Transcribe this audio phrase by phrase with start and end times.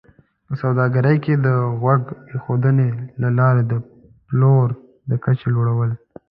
[0.45, 1.47] په سوداګرۍ کې د
[1.81, 2.01] غوږ
[2.31, 2.89] ایښودنې
[3.21, 3.73] له لارې د
[4.27, 4.67] پلور
[5.09, 5.91] د کچې لوړول